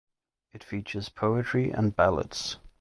It 0.51 0.63
features 0.63 1.09
poetry 1.09 1.69
and 1.69 1.95
ballads. 1.95 2.57